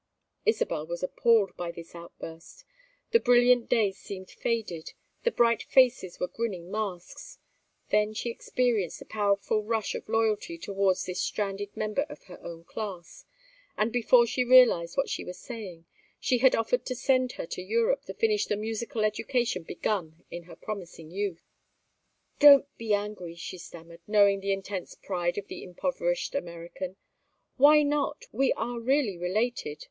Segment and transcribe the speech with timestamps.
[0.47, 2.65] Isabel was appalled by this outburst.
[3.11, 7.37] The brilliant day seemed faded, the bright faces were grinning masks.
[7.89, 12.63] Then she experienced a powerful rush of loyalty towards this stranded member of her own
[12.63, 13.25] class,
[13.77, 15.85] and before she realized what she was saying,
[16.19, 20.45] she had offered to send her to Europe to finish the musical education begun in
[20.45, 21.45] her promising youth.
[22.39, 26.95] "Don't be angry," she stammered, knowing the intense pride of the impoverished American.
[27.57, 28.25] "Why not?
[28.31, 29.79] We are really related.